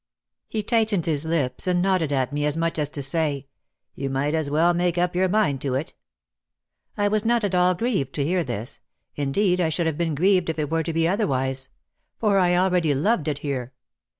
[0.49, 3.45] He tightened his lips and nodded at me as much as to say,
[3.93, 5.93] "You might as well make up your mind to it."
[6.97, 8.79] I was not at all grieved to hear this.
[9.15, 11.69] Indeed I should have been grieved if it were to be otherwise.
[12.17, 13.73] For I already loved it here.